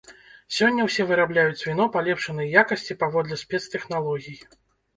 [0.59, 4.39] Сёння ўсе вырабляюць віно палепшанай якасці паводле спецтэхналогій.